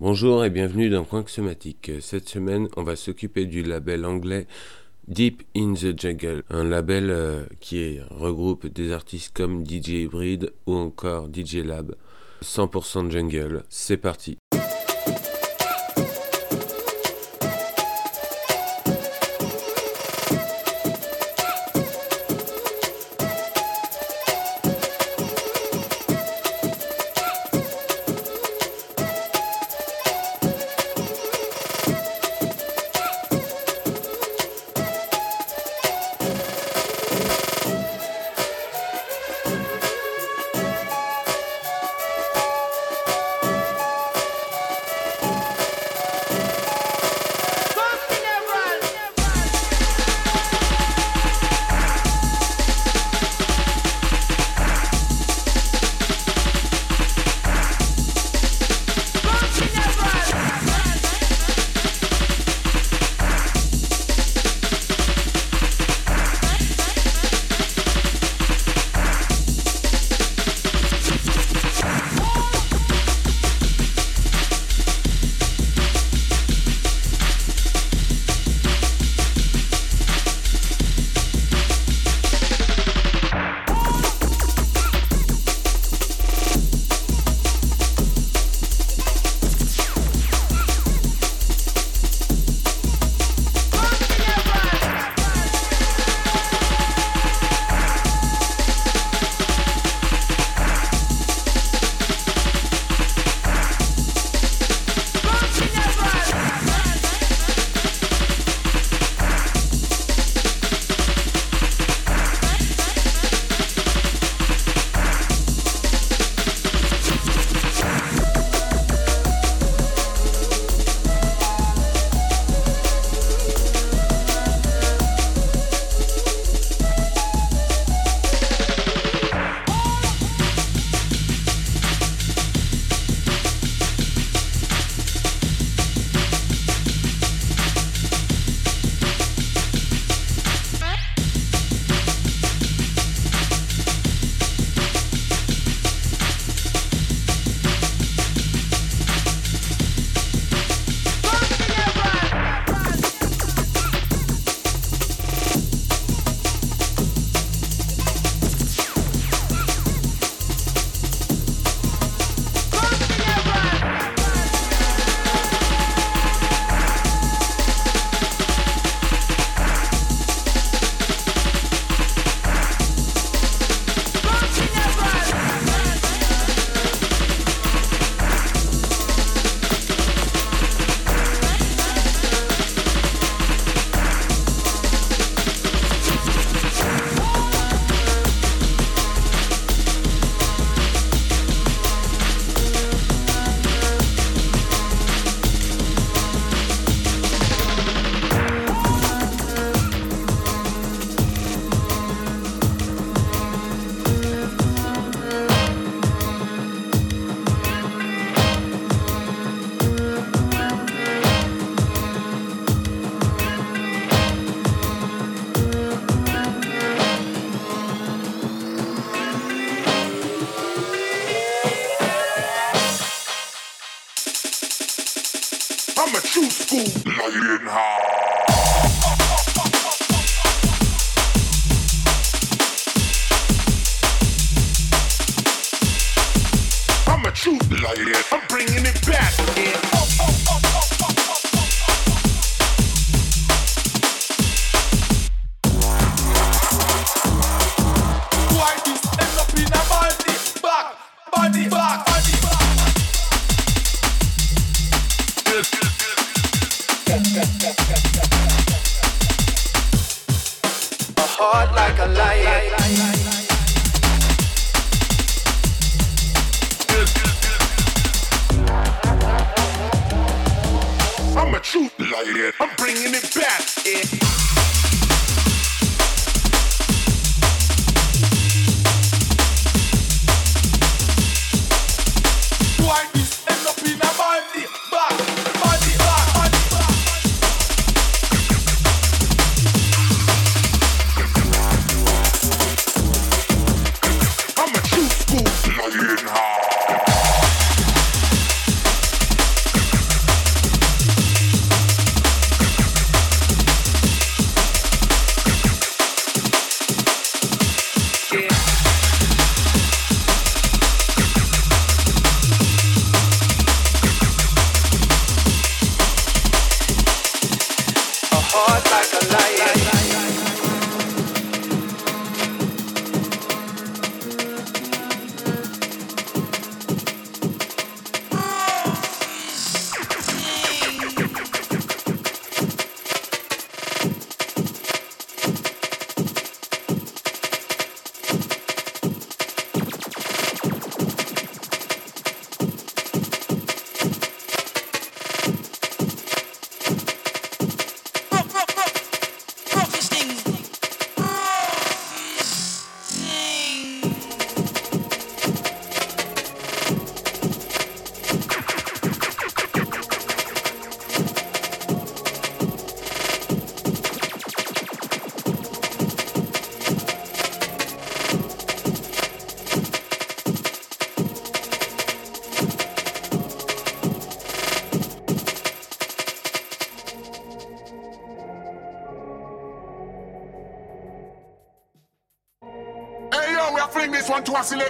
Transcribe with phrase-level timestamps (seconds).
[0.00, 1.92] Bonjour et bienvenue dans Coin Somatique.
[2.00, 4.48] Cette semaine, on va s'occuper du label anglais
[5.06, 10.74] Deep in the Jungle, un label euh, qui regroupe des artistes comme DJ Hybrid ou
[10.74, 11.94] encore DJ Lab.
[12.42, 13.62] 100% jungle.
[13.68, 14.38] C'est parti.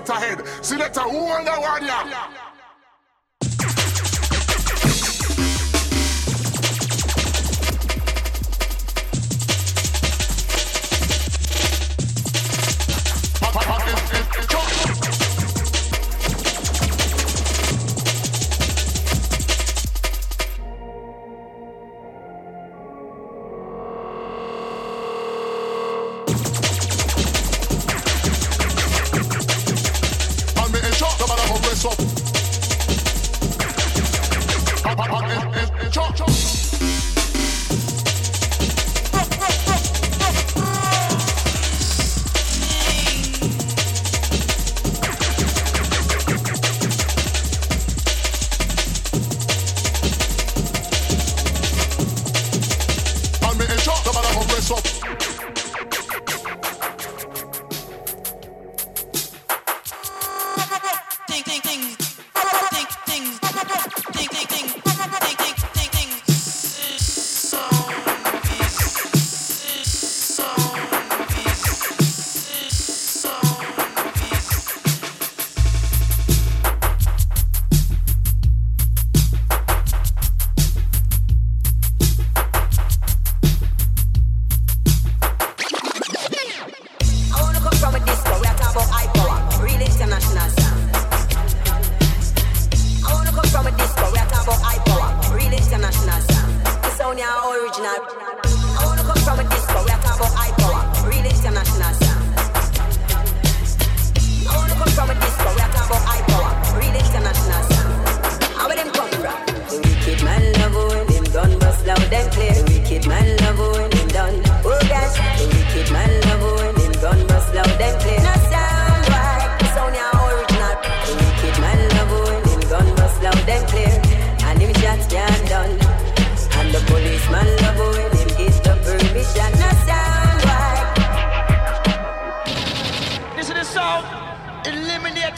[0.09, 0.47] ahead.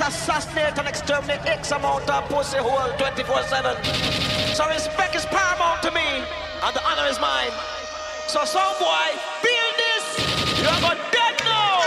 [0.09, 4.55] assassinate and exterminate X amount of pussy hole 24-7.
[4.55, 6.25] So respect is paramount to me,
[6.65, 7.53] and the honor is mine.
[8.27, 9.09] So some boy,
[9.45, 10.05] build this,
[10.59, 11.85] you are going dead now.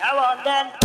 [0.00, 0.79] Come on then.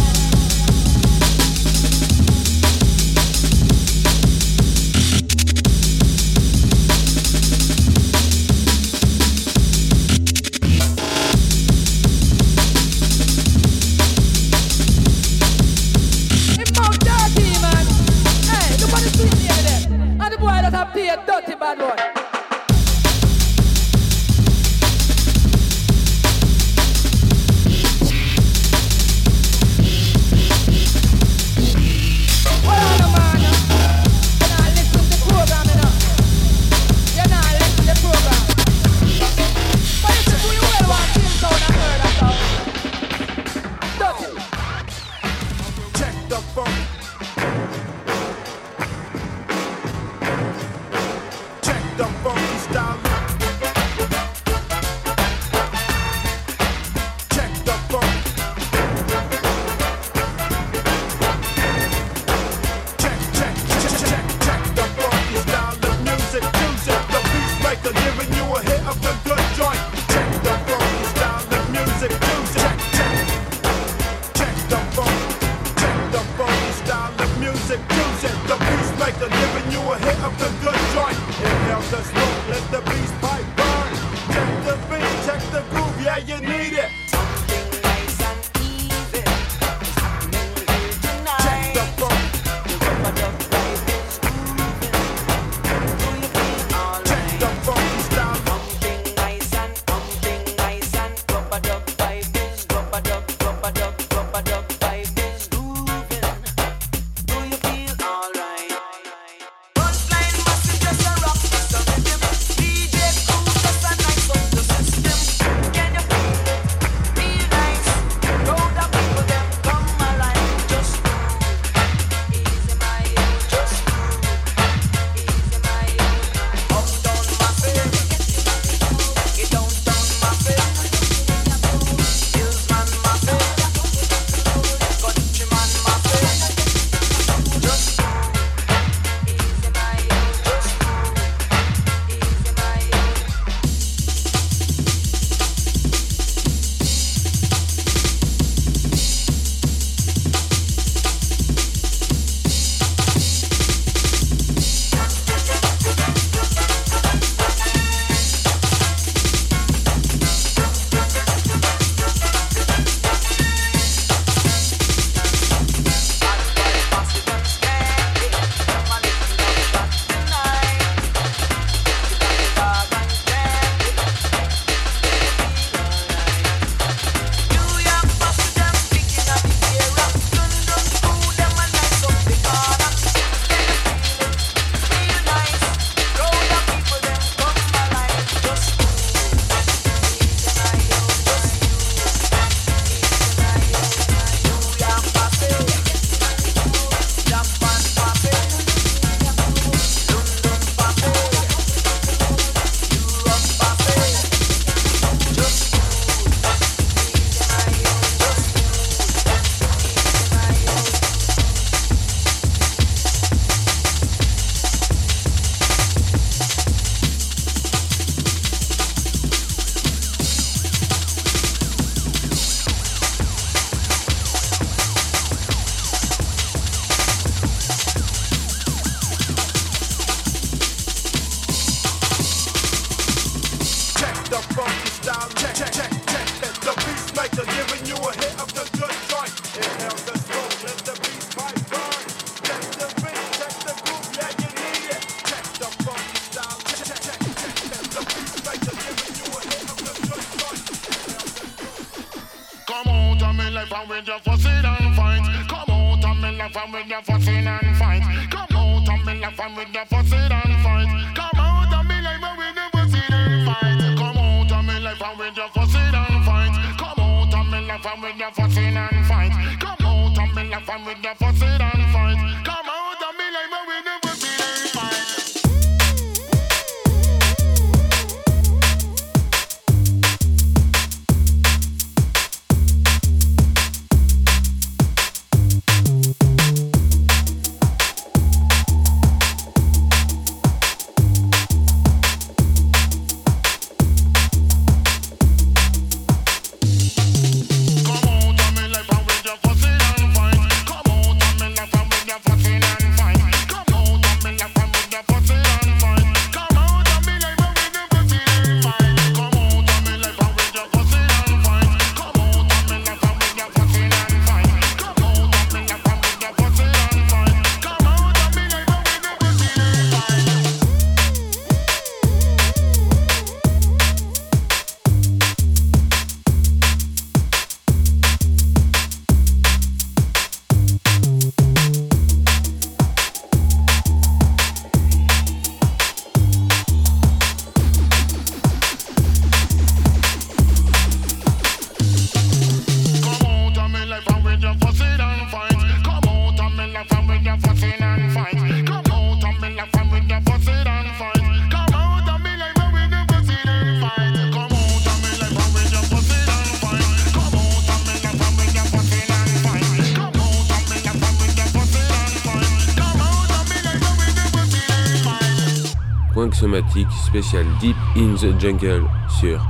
[366.75, 369.41] Coin Somatique spécial Deep in the Jungle sur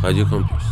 [0.00, 0.71] Radio Campus.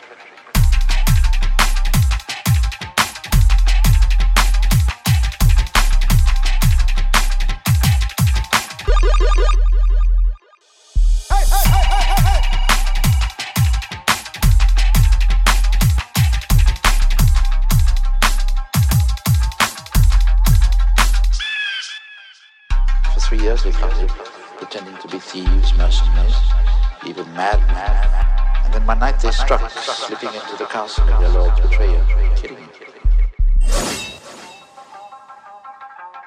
[29.21, 32.03] they struck, slipping into the castle of their lord's betrayer,
[32.35, 32.69] killing him.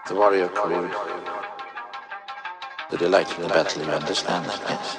[0.06, 0.92] The warrior crowed.
[2.90, 4.96] The delight in the battle, you understand, that, yes.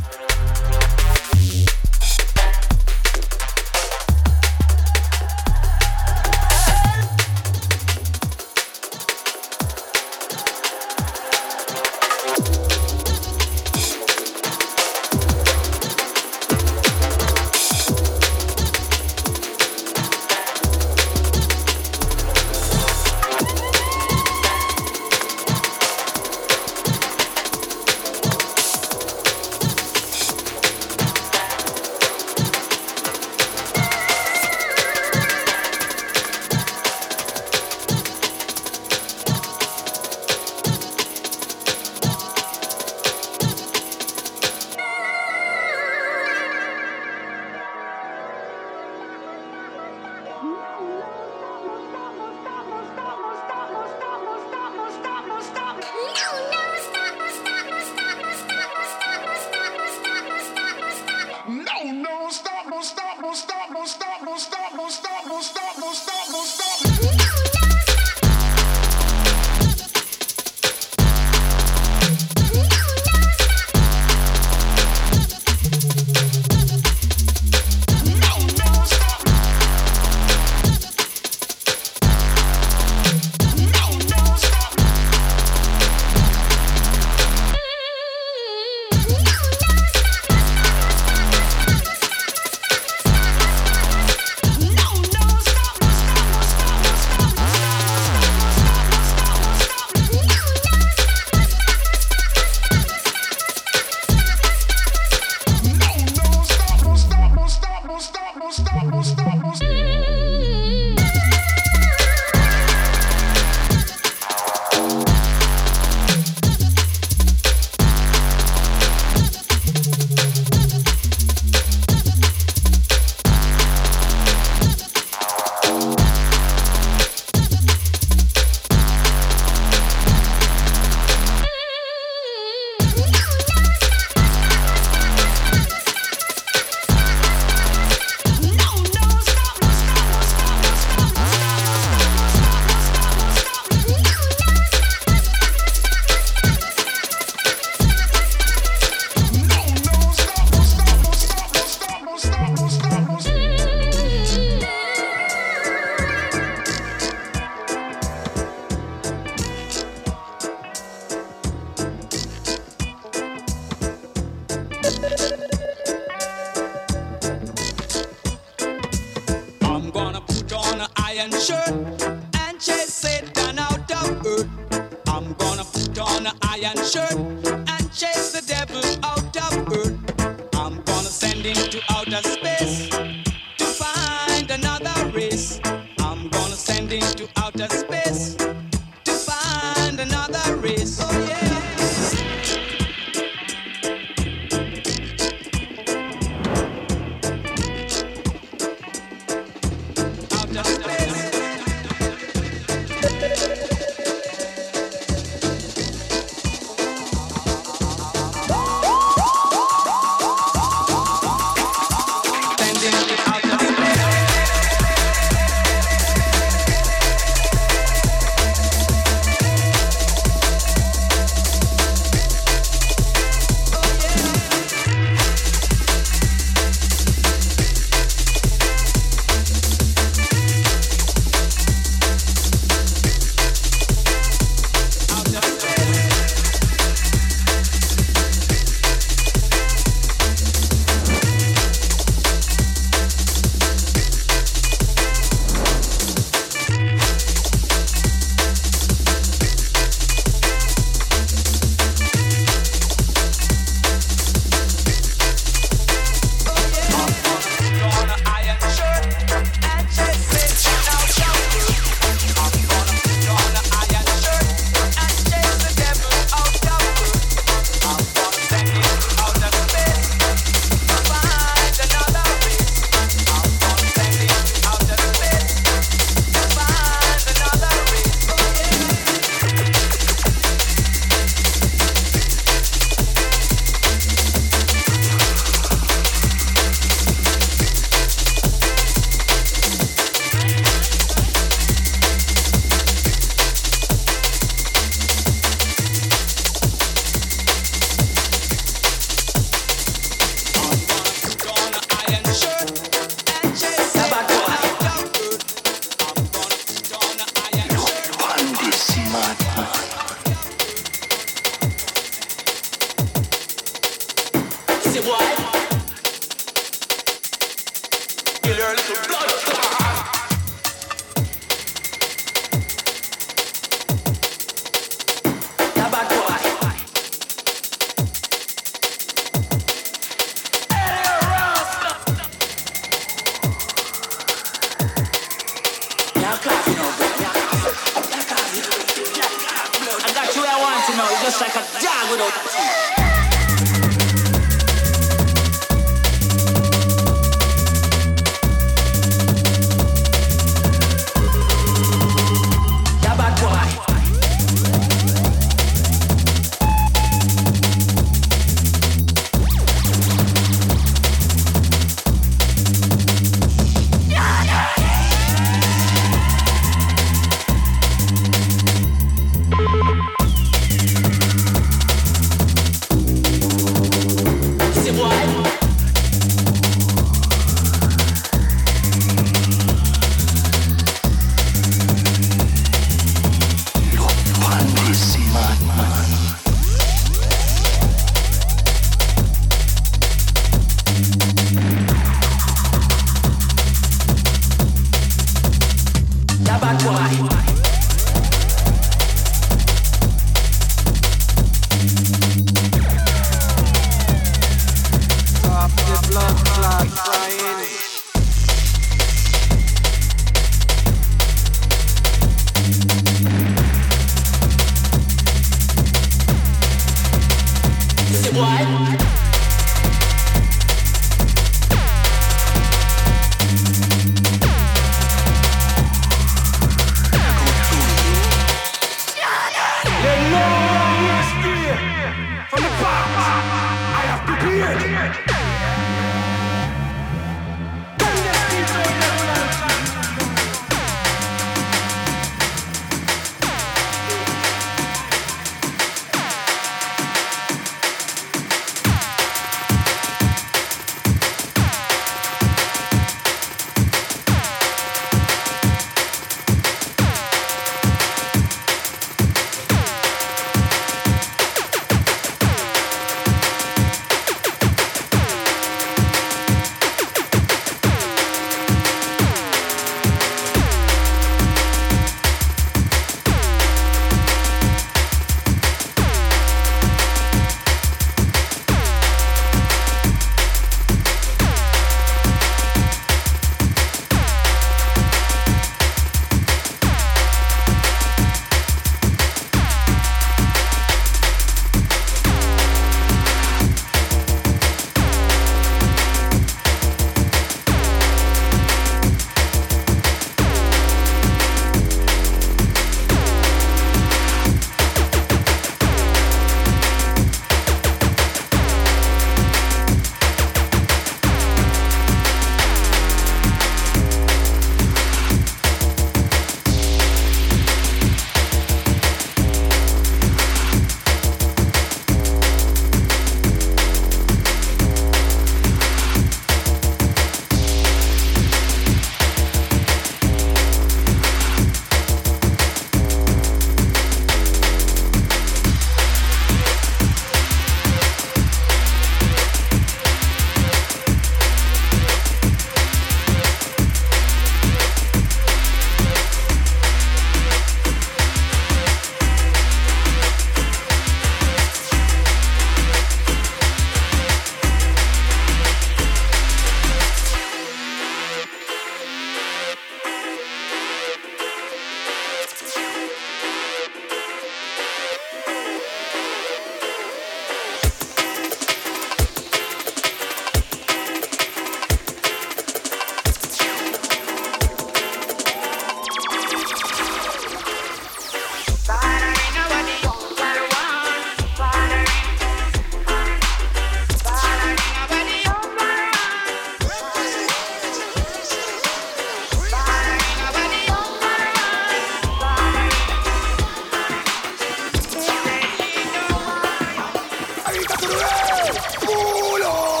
[599.05, 600.00] ¡Culo!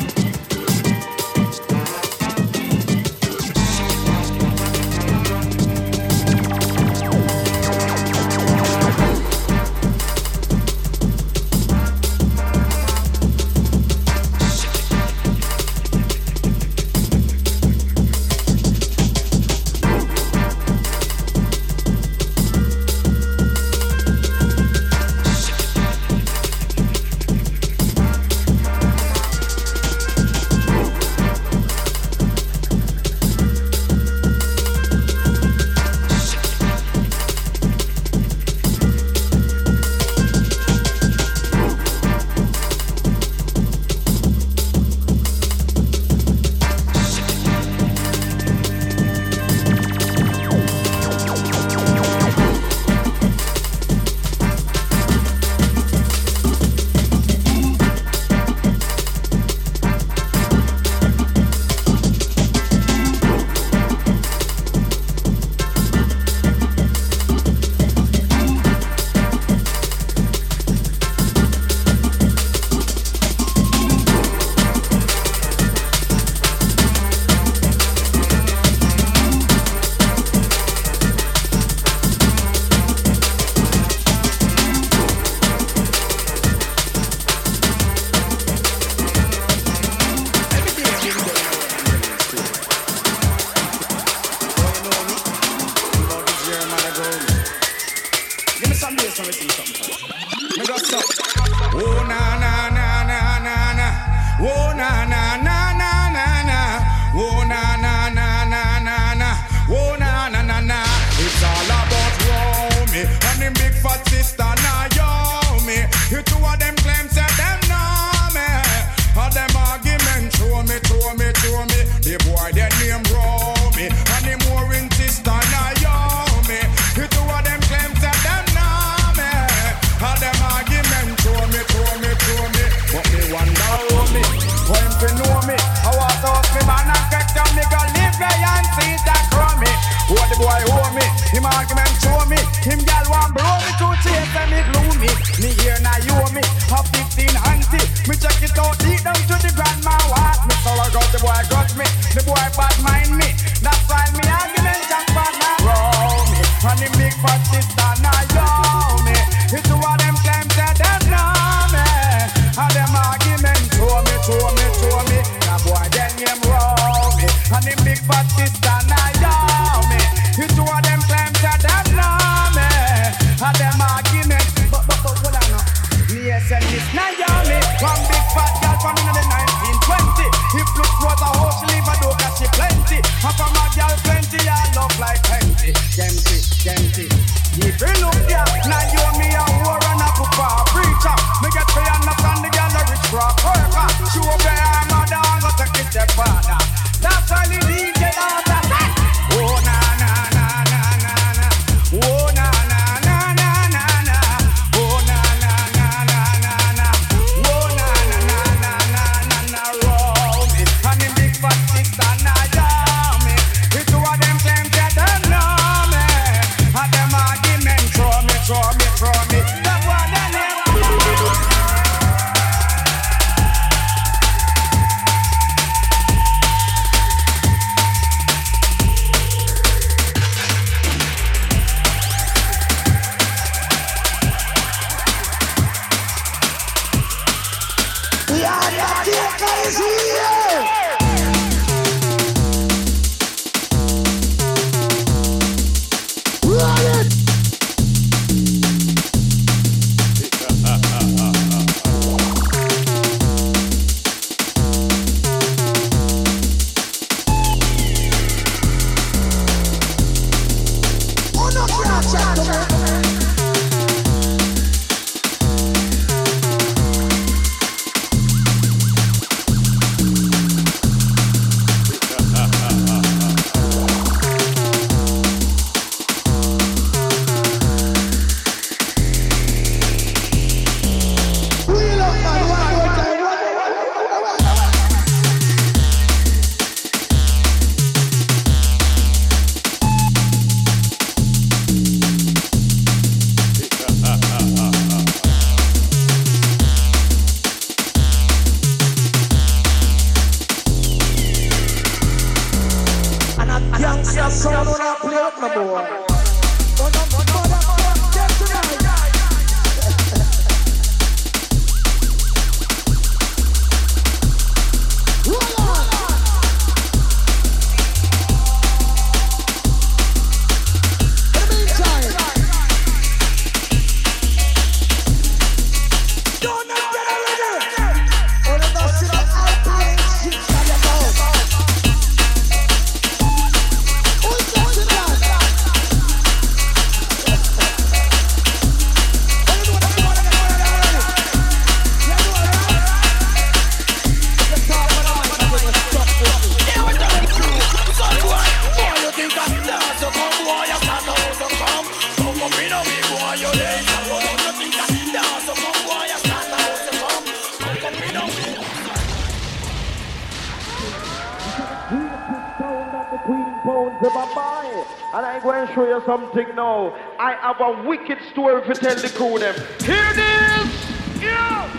[366.36, 366.93] something now.
[367.17, 369.55] I have a wicked story to tell the crew them.
[369.81, 371.21] Here it is!
[371.21, 371.71] Yeah!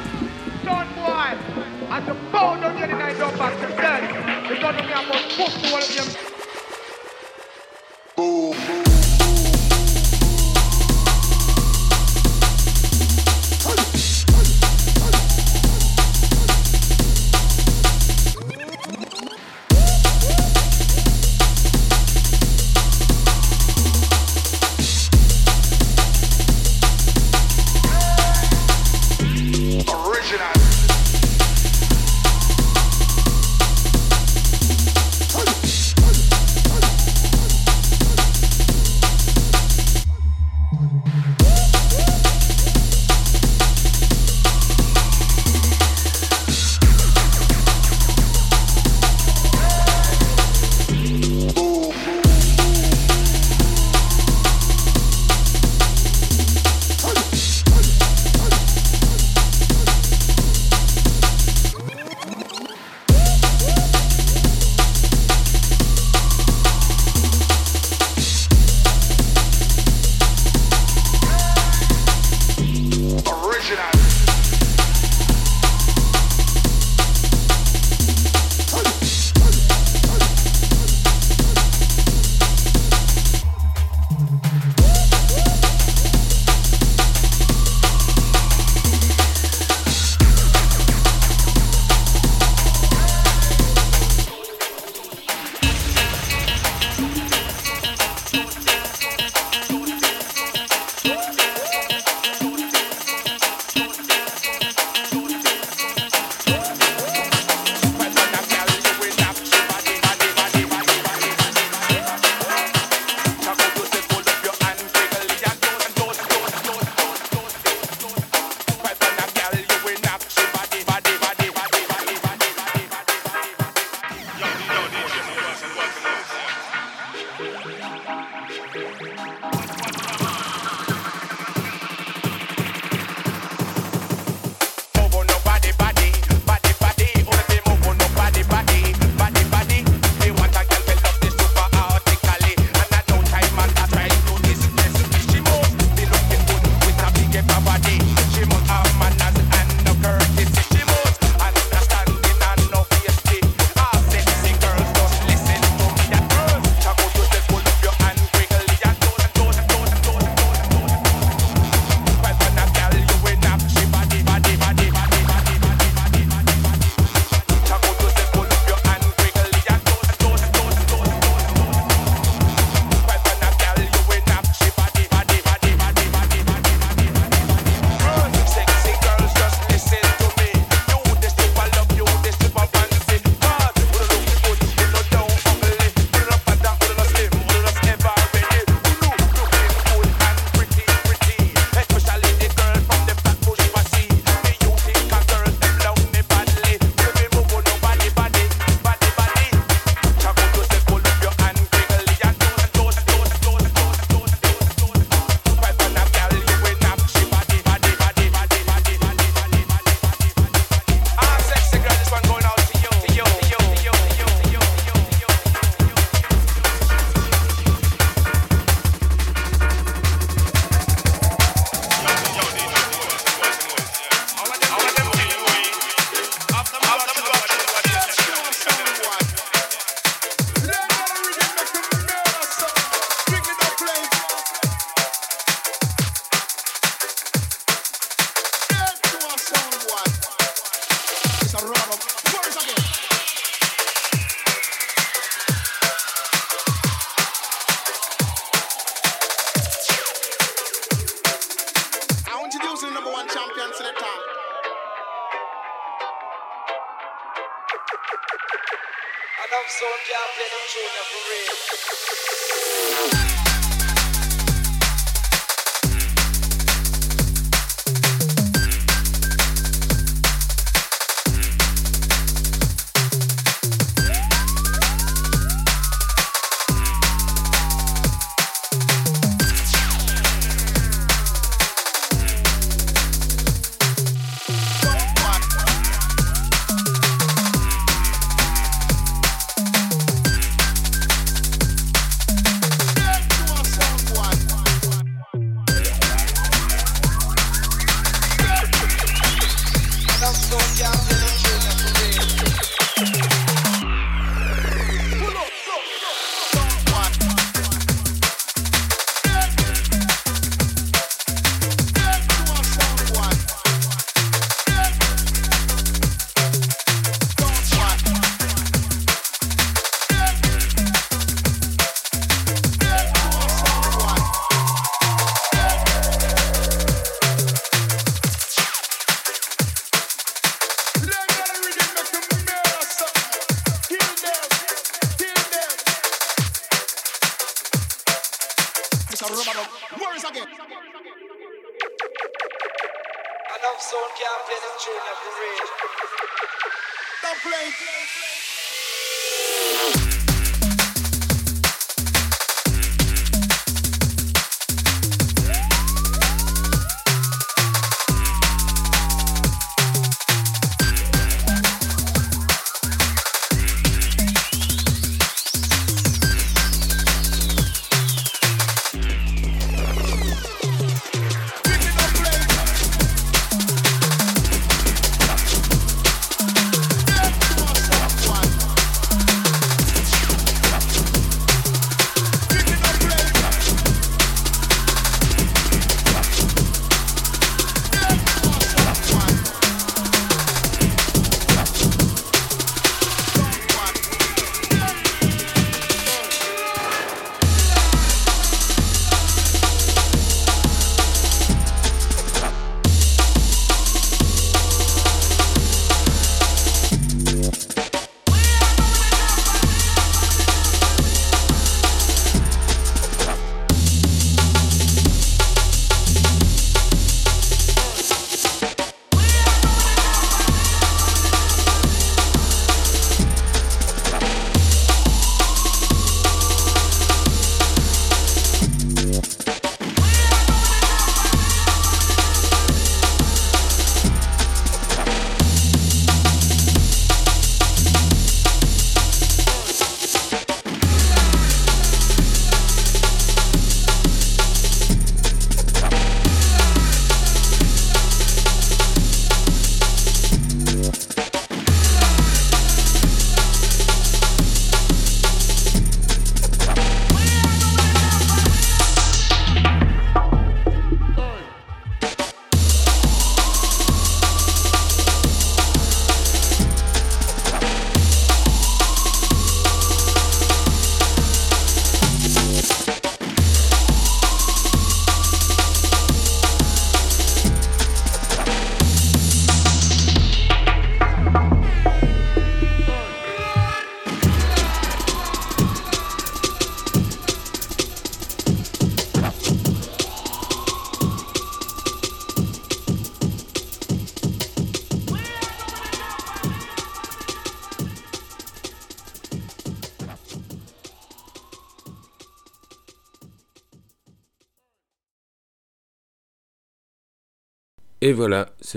[0.64, 1.86] Son boy!
[1.90, 4.48] As a phone, don't get it, I don't back to death.
[4.48, 5.38] Because of me, I must
[5.72, 6.26] one of them.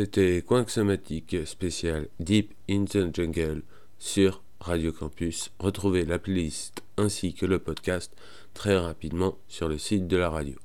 [0.02, 3.64] C'était Somatique spécial Deep in the Jungle
[3.97, 5.52] sur Radio Campus.
[5.60, 8.14] Retrouvez la playlist ainsi que le podcast
[8.54, 10.56] très rapidement sur le site de la radio.